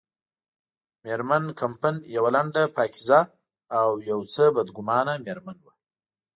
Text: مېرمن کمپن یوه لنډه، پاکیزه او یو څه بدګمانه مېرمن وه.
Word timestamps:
مېرمن 1.03 1.43
کمپن 1.59 1.95
یوه 2.15 2.29
لنډه، 2.35 2.63
پاکیزه 2.75 3.19
او 3.79 3.89
یو 4.09 4.19
څه 4.33 4.43
بدګمانه 4.55 5.13
مېرمن 5.25 5.57
وه. 5.63 5.73